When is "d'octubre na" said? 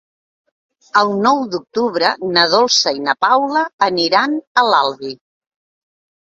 1.51-2.45